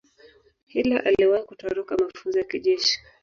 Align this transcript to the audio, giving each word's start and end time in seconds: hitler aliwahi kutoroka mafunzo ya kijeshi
hitler 0.67 1.07
aliwahi 1.07 1.43
kutoroka 1.45 1.97
mafunzo 1.97 2.39
ya 2.39 2.45
kijeshi 2.45 2.99